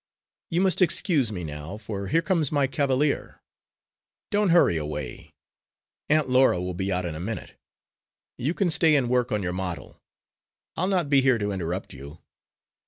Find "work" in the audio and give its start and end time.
9.11-9.31